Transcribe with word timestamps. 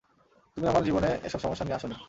তুমি 0.57 0.67
আমার 0.67 0.83
জীবনে 0.83 1.09
এসব 1.23 1.39
সমস্যা 1.39 1.65
নিয়ে 1.65 1.75
আসোনি। 1.75 1.95